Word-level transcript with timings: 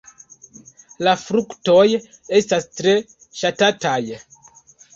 La 1.07 1.13
fruktoj 1.23 1.85
estas 2.41 2.67
tre 2.81 2.97
ŝatataj. 3.43 4.03